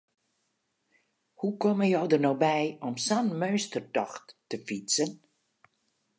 Hoe 1.39 1.55
komme 1.61 1.85
jo 1.93 2.01
der 2.11 2.21
no 2.25 2.33
by 2.43 2.61
om 2.87 2.95
sa'n 3.05 3.27
meunstertocht 3.39 4.25
te 4.49 4.55
fytsen? 4.67 5.09